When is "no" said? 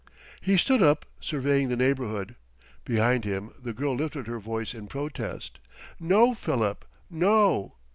5.99-6.33, 7.07-7.75